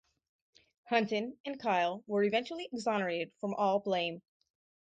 [0.89, 4.23] Hunton and Kyle were eventually exonerated from all blame.